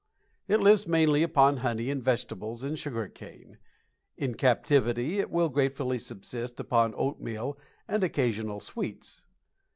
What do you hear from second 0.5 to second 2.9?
lives mainly upon honey and vegetables and